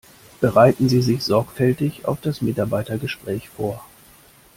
[0.39, 3.85] Bereiten Sie sich sorgfältig auf das Mitarbeitergespräch vor!